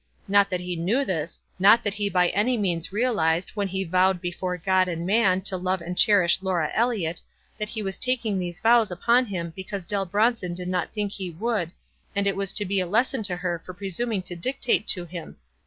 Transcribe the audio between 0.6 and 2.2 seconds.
he knew this— not that he